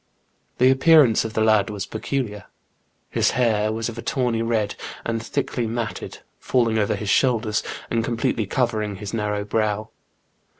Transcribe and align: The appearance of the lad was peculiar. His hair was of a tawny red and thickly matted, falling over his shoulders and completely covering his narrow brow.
The 0.57 0.71
appearance 0.71 1.25
of 1.25 1.33
the 1.33 1.43
lad 1.43 1.69
was 1.69 1.85
peculiar. 1.85 2.45
His 3.11 3.29
hair 3.37 3.71
was 3.71 3.87
of 3.87 3.99
a 3.99 4.01
tawny 4.01 4.41
red 4.41 4.73
and 5.05 5.21
thickly 5.21 5.67
matted, 5.67 6.21
falling 6.39 6.79
over 6.79 6.95
his 6.95 7.09
shoulders 7.11 7.61
and 7.91 8.03
completely 8.03 8.47
covering 8.47 8.95
his 8.95 9.13
narrow 9.13 9.45
brow. 9.45 9.89